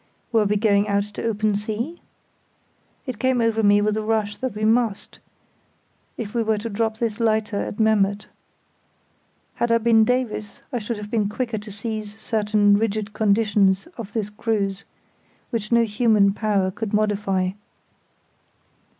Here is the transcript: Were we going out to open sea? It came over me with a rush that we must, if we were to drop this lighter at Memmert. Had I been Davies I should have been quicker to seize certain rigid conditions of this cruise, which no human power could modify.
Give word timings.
Were 0.31 0.45
we 0.45 0.55
going 0.55 0.87
out 0.87 1.03
to 1.03 1.23
open 1.25 1.55
sea? 1.55 2.01
It 3.05 3.19
came 3.19 3.39
over 3.39 3.61
me 3.61 3.81
with 3.81 3.95
a 3.95 4.01
rush 4.01 4.35
that 4.37 4.55
we 4.55 4.65
must, 4.65 5.19
if 6.17 6.33
we 6.33 6.41
were 6.41 6.57
to 6.57 6.71
drop 6.71 6.97
this 6.97 7.19
lighter 7.19 7.61
at 7.61 7.79
Memmert. 7.79 8.25
Had 9.53 9.71
I 9.71 9.77
been 9.77 10.03
Davies 10.03 10.61
I 10.73 10.79
should 10.79 10.97
have 10.97 11.11
been 11.11 11.29
quicker 11.29 11.59
to 11.59 11.71
seize 11.71 12.19
certain 12.19 12.79
rigid 12.79 13.13
conditions 13.13 13.87
of 13.95 14.13
this 14.13 14.31
cruise, 14.31 14.85
which 15.51 15.71
no 15.71 15.83
human 15.83 16.33
power 16.33 16.71
could 16.71 16.95
modify. 16.95 17.51